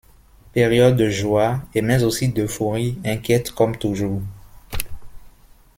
Période 0.53 0.95
de 0.97 1.11
joie, 1.11 1.61
et 1.75 1.83
mais 1.83 2.03
aussi 2.03 2.29
d'euphorie 2.29 2.97
inquiète 3.05 3.51
comme 3.51 3.77
toujours. 3.77 4.23